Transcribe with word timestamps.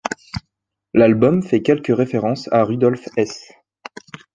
L'album 0.95 1.43
fait 1.43 1.61
quelques 1.61 1.95
références 1.95 2.49
à 2.51 2.63
Rudolf 2.63 3.07
Hess. 3.17 3.51